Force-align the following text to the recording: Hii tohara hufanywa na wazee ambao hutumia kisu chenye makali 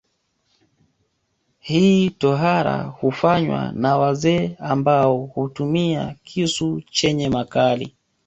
Hii 1.59 2.09
tohara 2.09 2.83
hufanywa 2.83 3.71
na 3.71 3.97
wazee 3.97 4.55
ambao 4.59 5.17
hutumia 5.17 6.15
kisu 6.23 6.81
chenye 6.91 7.29
makali 7.29 7.95